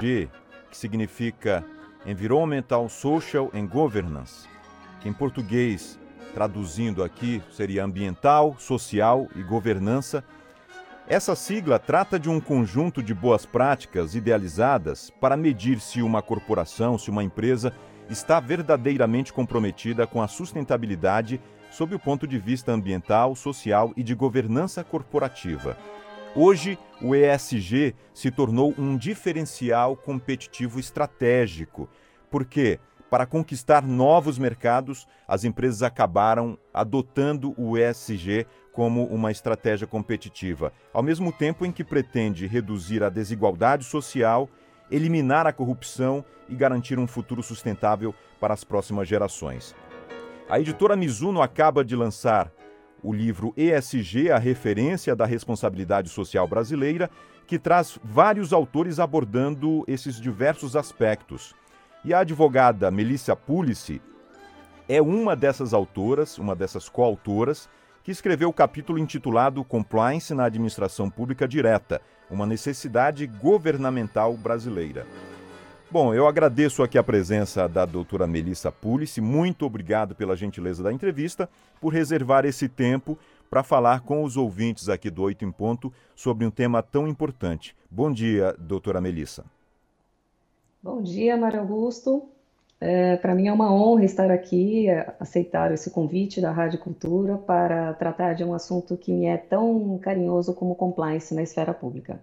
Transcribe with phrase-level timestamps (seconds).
[0.00, 0.28] G,
[0.70, 1.64] que significa
[2.04, 4.48] Environmental, Social and Governance,
[5.00, 5.98] que em português,
[6.34, 10.22] traduzindo aqui, seria ambiental, social e governança.
[11.08, 16.98] Essa sigla trata de um conjunto de boas práticas idealizadas para medir se uma corporação,
[16.98, 17.72] se uma empresa
[18.08, 21.40] está verdadeiramente comprometida com a sustentabilidade
[21.70, 25.76] sob o ponto de vista ambiental, social e de governança corporativa.
[26.38, 31.88] Hoje, o ESG se tornou um diferencial competitivo estratégico,
[32.30, 40.74] porque, para conquistar novos mercados, as empresas acabaram adotando o ESG como uma estratégia competitiva,
[40.92, 44.46] ao mesmo tempo em que pretende reduzir a desigualdade social,
[44.90, 49.74] eliminar a corrupção e garantir um futuro sustentável para as próximas gerações.
[50.50, 52.52] A editora Mizuno acaba de lançar
[53.06, 57.08] o livro ESG, a referência da responsabilidade social brasileira,
[57.46, 61.54] que traz vários autores abordando esses diversos aspectos.
[62.04, 64.02] E a advogada Melissa Pulici
[64.88, 67.68] é uma dessas autoras, uma dessas coautoras,
[68.02, 75.06] que escreveu o capítulo intitulado Compliance na Administração Pública Direta, uma necessidade governamental brasileira.
[75.88, 79.20] Bom, eu agradeço aqui a presença da doutora Melissa Pulice.
[79.20, 81.48] Muito obrigado pela gentileza da entrevista,
[81.80, 83.16] por reservar esse tempo
[83.48, 87.76] para falar com os ouvintes aqui do Oito em Ponto sobre um tema tão importante.
[87.88, 89.44] Bom dia, doutora Melissa.
[90.82, 92.30] Bom dia, Mário Augusto.
[92.80, 97.38] É, para mim é uma honra estar aqui, é, aceitar esse convite da Rádio Cultura
[97.38, 102.20] para tratar de um assunto que me é tão carinhoso como compliance na esfera pública.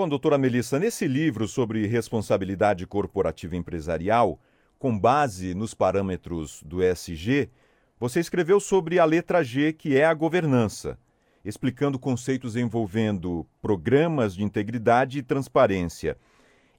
[0.00, 4.40] Bom, doutora Melissa, nesse livro sobre responsabilidade corporativa empresarial,
[4.78, 7.50] com base nos parâmetros do ESG,
[7.98, 10.98] você escreveu sobre a letra G, que é a governança,
[11.44, 16.16] explicando conceitos envolvendo programas de integridade e transparência.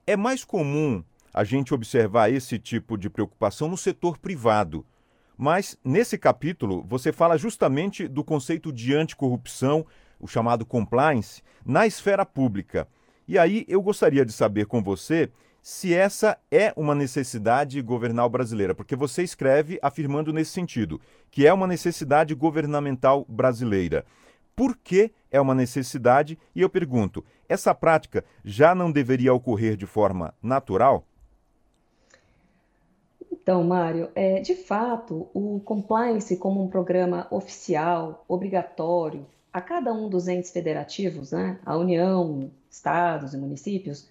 [0.07, 4.83] É mais comum a gente observar esse tipo de preocupação no setor privado.
[5.37, 9.85] Mas, nesse capítulo, você fala justamente do conceito de anticorrupção,
[10.19, 12.87] o chamado compliance, na esfera pública.
[13.27, 15.29] E aí eu gostaria de saber com você
[15.61, 20.99] se essa é uma necessidade governal brasileira, porque você escreve afirmando nesse sentido,
[21.29, 24.03] que é uma necessidade governamental brasileira.
[24.55, 26.37] Por que é uma necessidade?
[26.55, 31.05] E eu pergunto, essa prática já não deveria ocorrer de forma natural?
[33.31, 40.07] Então, Mário, é, de fato, o compliance como um programa oficial, obrigatório, a cada um
[40.09, 44.09] dos entes federativos, né, a União, estados e municípios,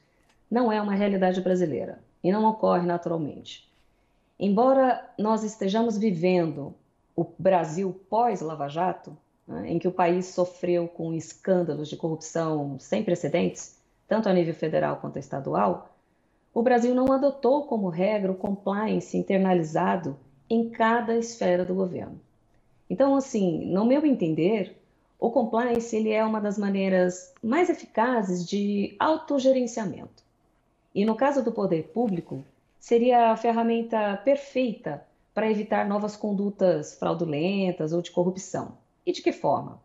[0.50, 3.68] não é uma realidade brasileira e não ocorre naturalmente.
[4.38, 6.74] Embora nós estejamos vivendo
[7.16, 9.16] o Brasil pós-Lava Jato,
[9.46, 14.54] né, em que o país sofreu com escândalos de corrupção sem precedentes, tanto a nível
[14.54, 15.94] federal quanto estadual,
[16.52, 20.16] o Brasil não adotou como regra o compliance internalizado
[20.48, 22.20] em cada esfera do governo.
[22.88, 24.79] Então, assim, no meu entender,
[25.20, 30.24] o compliance ele é uma das maneiras mais eficazes de autogerenciamento.
[30.94, 32.42] E no caso do poder público,
[32.78, 38.78] seria a ferramenta perfeita para evitar novas condutas fraudulentas ou de corrupção.
[39.04, 39.78] E de que forma?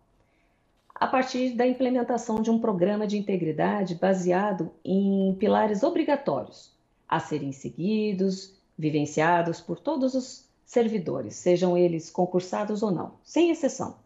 [0.96, 6.73] A partir da implementação de um programa de integridade baseado em pilares obrigatórios
[7.07, 14.04] a serem seguidos, vivenciados por todos os servidores, sejam eles concursados ou não, sem exceção.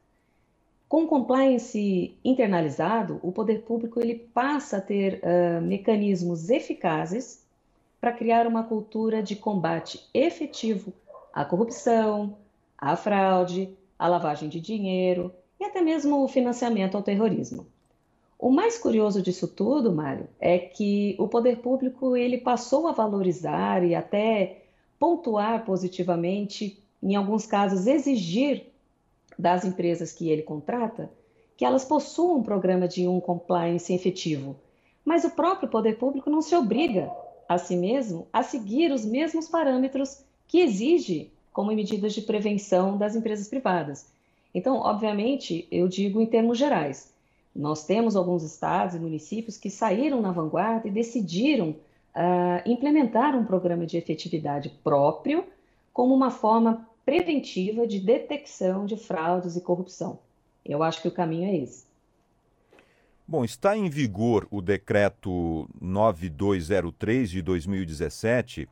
[0.89, 7.45] Com compliance internalizado, o poder público ele passa a ter uh, mecanismos eficazes
[8.01, 10.91] para criar uma cultura de combate efetivo
[11.31, 12.35] à corrupção,
[12.75, 17.67] à fraude, à lavagem de dinheiro e até mesmo o financiamento ao terrorismo.
[18.39, 23.83] O mais curioso disso tudo, Mário, é que o poder público ele passou a valorizar
[23.83, 24.63] e até
[24.97, 28.68] pontuar positivamente, em alguns casos exigir
[29.39, 31.09] das empresas que ele contrata
[31.55, 34.55] que elas possuam um programa de um compliance efetivo.
[35.03, 37.11] Mas o próprio poder público não se obriga
[37.47, 43.15] a si mesmo a seguir os mesmos parâmetros que exige como medidas de prevenção das
[43.15, 44.07] empresas privadas.
[44.53, 47.13] Então, obviamente, eu digo em termos gerais.
[47.55, 53.45] Nós temos alguns estados e municípios que saíram na vanguarda e decidiram uh, implementar um
[53.45, 55.43] programa de efetividade próprio
[55.91, 60.19] como uma forma preventiva de detecção de fraudes e corrupção.
[60.63, 61.87] Eu acho que o caminho é esse.
[63.27, 68.69] Bom, está em vigor o decreto 9203 de 2017,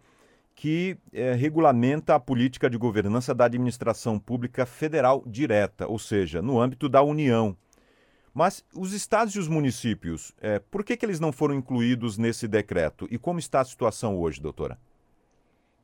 [0.53, 6.61] que é, regulamenta a política de governança da administração pública federal direta, ou seja, no
[6.61, 7.57] âmbito da União.
[8.35, 12.47] Mas os estados e os municípios, é, por que, que eles não foram incluídos nesse
[12.47, 13.07] decreto?
[13.09, 14.77] E como está a situação hoje, doutora?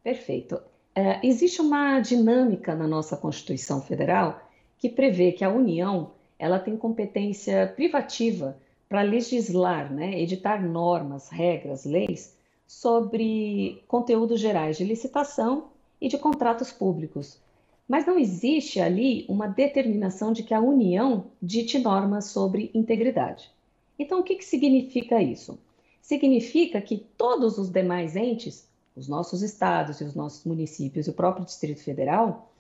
[0.04, 0.62] Perfeito.
[0.95, 4.42] É, existe uma dinâmica na nossa Constituição Federal
[4.78, 8.57] que prevê que a União ela tem competência privativa
[8.88, 12.36] para legislar, né, editar normas, regras, leis
[12.68, 15.69] sobre conteúdos gerais de licitação
[16.00, 17.40] e de contratos públicos.
[17.88, 23.50] Mas não existe ali uma determinação de que a União dite normas sobre integridade.
[23.98, 25.57] Então, o que, que significa isso?
[26.01, 31.13] Significa que todos os demais entes, os nossos estados e os nossos municípios e o
[31.13, 32.51] próprio Distrito Federal,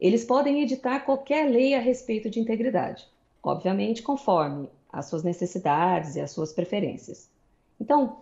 [0.00, 3.06] eles podem editar qualquer lei a respeito de integridade,
[3.42, 7.28] obviamente conforme as suas necessidades e as suas preferências.
[7.80, 8.18] Então,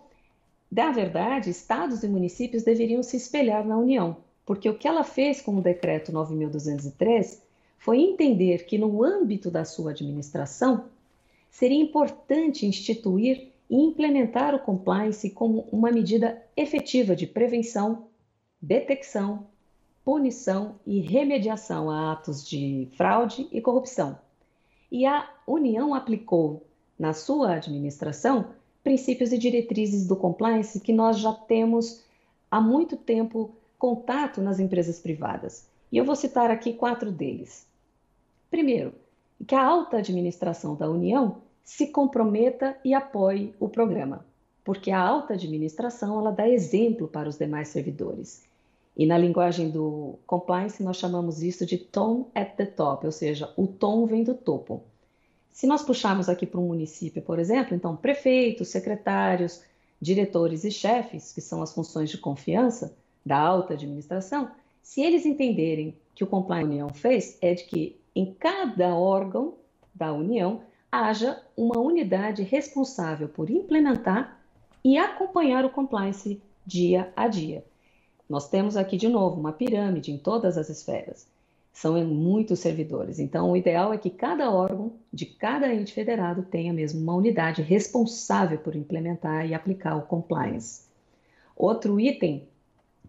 [0.71, 5.41] da verdade, estados e municípios deveriam se espelhar na União, porque o que ela fez
[5.41, 7.41] com o decreto 9203
[7.77, 10.85] foi entender que no âmbito da sua administração
[11.49, 18.07] seria importante instituir e implementar o compliance como uma medida efetiva de prevenção,
[18.61, 19.47] detecção,
[20.03, 24.17] punição e remediação a atos de fraude e corrupção.
[24.91, 26.65] E a União aplicou
[26.97, 28.49] na sua administração
[28.83, 32.03] princípios e diretrizes do compliance que nós já temos
[32.51, 35.67] há muito tempo contato nas empresas privadas.
[35.91, 37.67] E eu vou citar aqui quatro deles.
[38.49, 38.93] Primeiro,
[39.47, 44.23] que a alta administração da União se comprometa e apoie o programa,
[44.63, 48.43] porque a alta administração ela dá exemplo para os demais servidores.
[48.95, 53.51] E na linguagem do compliance nós chamamos isso de tom at the top, ou seja,
[53.57, 54.83] o tom vem do topo.
[55.51, 59.63] Se nós puxarmos aqui para um município, por exemplo, então prefeitos, secretários,
[59.99, 62.95] diretores e chefes, que são as funções de confiança,
[63.25, 64.51] da alta administração,
[64.83, 69.55] se eles entenderem que o Compliance União fez, é de que em cada órgão
[69.95, 70.61] da União
[70.95, 74.39] haja uma unidade responsável por implementar
[74.83, 77.65] e acompanhar o compliance dia a dia.
[78.29, 81.27] Nós temos aqui de novo uma pirâmide em todas as esferas.
[81.73, 83.19] São muitos servidores.
[83.19, 87.61] Então, o ideal é que cada órgão de cada ente federado tenha mesmo uma unidade
[87.61, 90.85] responsável por implementar e aplicar o compliance.
[91.55, 92.47] Outro item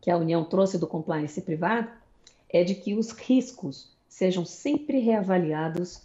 [0.00, 1.88] que a União trouxe do compliance privado
[2.48, 6.02] é de que os riscos sejam sempre reavaliados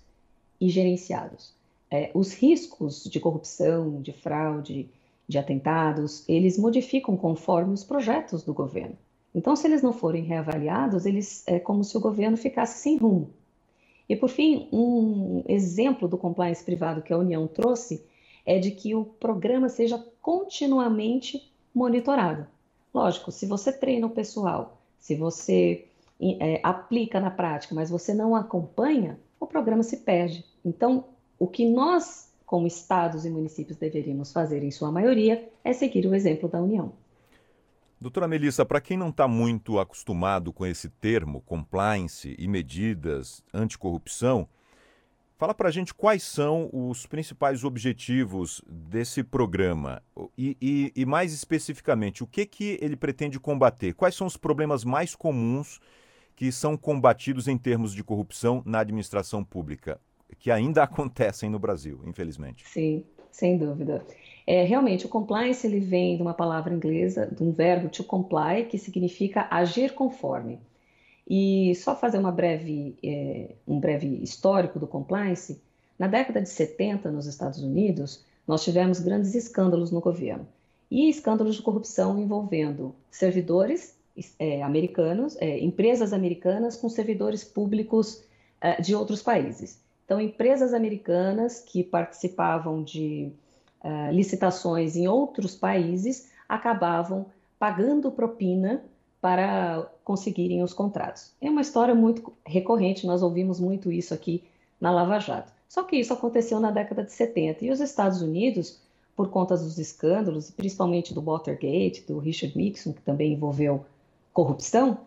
[0.60, 1.61] e gerenciados.
[1.92, 4.90] É, os riscos de corrupção, de fraude,
[5.28, 8.98] de atentados, eles modificam conforme os projetos do governo.
[9.36, 13.30] Então, se eles não forem reavaliados, eles é como se o governo ficasse sem rumo.
[14.08, 18.04] E por fim, um exemplo do compliance privado que a União trouxe
[18.46, 22.46] é de que o programa seja continuamente monitorado.
[22.94, 25.86] Lógico, se você treina o pessoal, se você
[26.20, 30.44] é, aplica na prática, mas você não acompanha, o programa se perde.
[30.64, 31.06] Então,
[31.42, 36.14] o que nós, como estados e municípios, deveríamos fazer, em sua maioria, é seguir o
[36.14, 36.94] exemplo da União.
[38.00, 44.48] Doutora Melissa, para quem não está muito acostumado com esse termo, compliance e medidas anticorrupção,
[45.36, 50.00] Fala para a gente quais são os principais objetivos desse programa
[50.38, 53.96] e, e, e, mais especificamente, o que, que ele pretende combater?
[53.96, 55.80] Quais são os problemas mais comuns
[56.36, 60.00] que são combatidos em termos de corrupção na administração pública,
[60.40, 62.68] que ainda acontecem no Brasil, infelizmente?
[62.68, 64.06] Sim, sem dúvida.
[64.46, 68.66] É, realmente, o compliance ele vem de uma palavra inglesa, de um verbo to comply,
[68.66, 70.60] que significa agir conforme.
[71.30, 75.62] E só fazer uma breve, é, um breve histórico do compliance,
[75.98, 80.48] na década de 70, nos Estados Unidos, nós tivemos grandes escândalos no governo.
[80.90, 83.96] E escândalos de corrupção envolvendo servidores
[84.40, 88.24] é, americanos, é, empresas americanas com servidores públicos
[88.60, 89.80] é, de outros países.
[90.12, 93.32] Então, empresas americanas que participavam de
[93.82, 97.28] é, licitações em outros países acabavam
[97.58, 98.84] pagando propina
[99.22, 101.32] para conseguirem os contratos.
[101.40, 104.44] É uma história muito recorrente, nós ouvimos muito isso aqui
[104.82, 105.54] na Lava Jato.
[105.70, 108.82] Só que isso aconteceu na década de 70 e os Estados Unidos,
[109.16, 113.86] por conta dos escândalos, principalmente do Watergate, do Richard Nixon, que também envolveu
[114.34, 114.98] corrupção,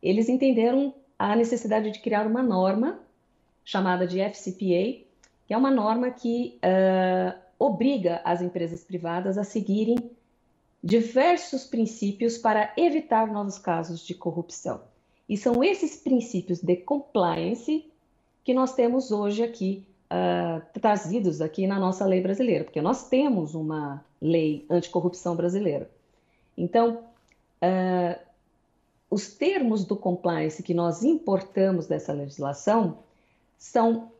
[0.00, 3.00] eles entenderam a necessidade de criar uma norma
[3.64, 5.04] chamada de FCPA,
[5.46, 10.10] que é uma norma que uh, obriga as empresas privadas a seguirem
[10.82, 14.82] diversos princípios para evitar novos casos de corrupção.
[15.26, 17.90] E são esses princípios de compliance
[18.44, 23.54] que nós temos hoje aqui uh, trazidos aqui na nossa lei brasileira, porque nós temos
[23.54, 25.90] uma lei anticorrupção brasileira.
[26.56, 27.04] Então,
[27.62, 28.20] uh,
[29.10, 32.98] os termos do compliance que nós importamos dessa legislação
[33.58, 34.12] são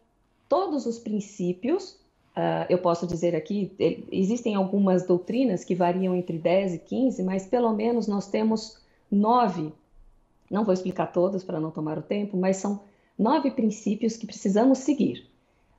[0.49, 1.99] todos os princípios
[2.37, 3.73] uh, eu posso dizer aqui,
[4.11, 8.79] existem algumas doutrinas que variam entre 10 e 15, mas pelo menos nós temos
[9.11, 9.73] nove,
[10.51, 12.81] não vou explicar todas para não tomar o tempo, mas são
[13.19, 15.29] nove princípios que precisamos seguir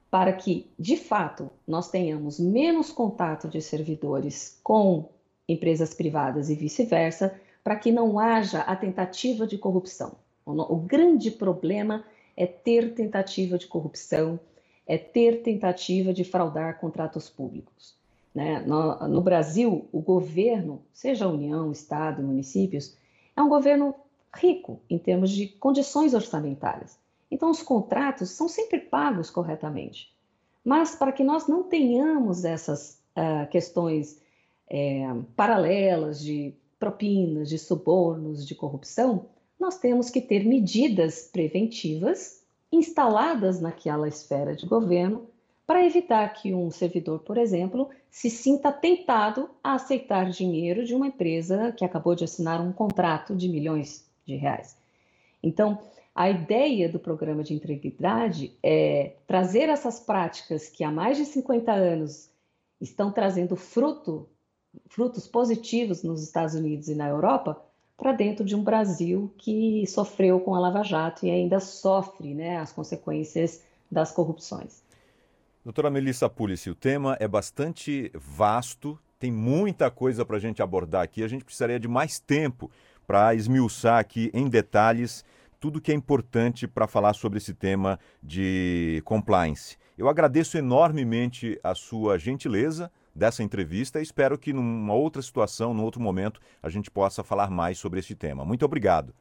[0.10, 5.10] para que, de fato, nós tenhamos menos contato de servidores com
[5.48, 10.14] empresas privadas e vice-versa, para que não haja a tentativa de corrupção.
[10.46, 14.40] O, grande problema é ter tentativa de corrupção,
[14.86, 17.96] é ter tentativa de fraudar contratos públicos.
[18.34, 18.60] Né?
[18.60, 22.98] No, no, Brasil, o governo, seja a União, Estado, municípios,
[23.36, 23.96] é um governo
[24.36, 27.00] rico em termos de condições orçamentárias.
[27.32, 30.14] Então, os contratos são sempre pagos corretamente.
[30.64, 34.20] Mas para que nós não tenhamos essas uh, questões
[34.70, 39.28] é, paralelas de propinas, de subornos, de corrupção,
[39.60, 45.28] nós temos que ter medidas preventivas instaladas naquela esfera de governo
[45.66, 51.08] para evitar que um servidor, por exemplo, se sinta tentado a aceitar dinheiro de uma
[51.08, 54.78] empresa que acabou de assinar um contrato de milhões de reais.
[55.42, 55.80] Então,
[56.14, 61.72] a ideia do programa de integridade é trazer essas práticas que há mais de 50
[61.72, 62.30] anos
[62.80, 64.30] estão trazendo fruto,
[64.88, 67.65] frutos positivos nos Estados Unidos e na Europa
[67.98, 72.58] para dentro de um Brasil que sofreu com a Lava Jato e ainda sofre né,
[72.58, 74.84] as consequências das corrupções.
[75.64, 81.02] Doutora Melissa Pulici, o tema é bastante vasto, tem muita coisa para a gente abordar
[81.02, 81.24] aqui.
[81.24, 82.70] A gente precisaria de mais tempo
[83.08, 85.24] para esmiuçar aqui em detalhes
[85.60, 89.78] tudo que é importante para falar sobre esse tema de compliance.
[89.98, 95.84] Eu agradeço enormemente a sua gentileza dessa entrevista e espero que numa outra situação, num
[95.84, 98.44] outro momento, a gente possa falar mais sobre esse tema.
[98.44, 99.14] Muito obrigado.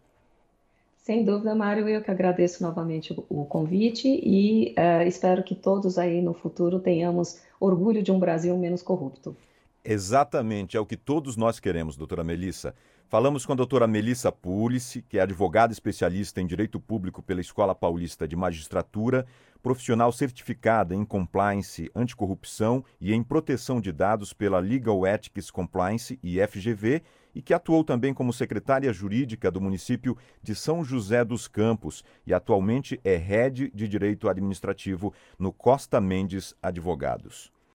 [0.97, 6.23] Sem dúvida, Mário, eu que agradeço novamente o convite e uh, espero que todos aí
[6.23, 9.37] no futuro tenhamos orgulho de um Brasil menos corrupto.
[9.85, 12.75] Exatamente, é o que todos nós queremos, doutora Melissa.
[13.15, 17.73] Falamos com a doutora Melissa Pulice, que é advogada especialista em Direito Público pela Escola
[17.73, 19.25] Paulista de Magistratura,
[19.63, 26.45] profissional certificada em Compliance Anticorrupção e em Proteção de Dados pela Legal Ethics Compliance e
[26.45, 32.03] FGV, e que atuou também como secretária jurídica do município de São José dos Campos
[32.27, 37.54] e atualmente é head de Direito Administrativo no Costa Mendes Advogados.